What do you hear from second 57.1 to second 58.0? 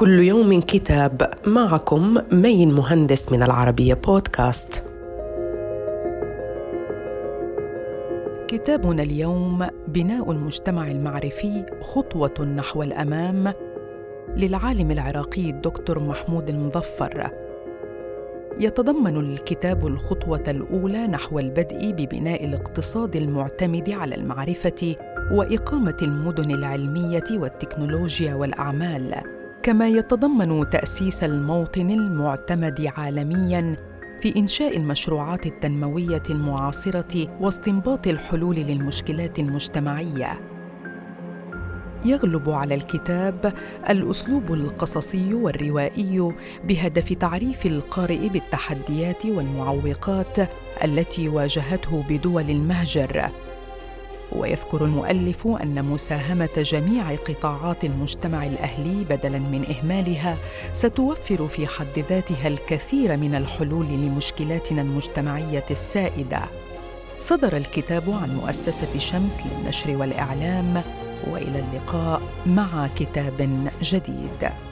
قطاعات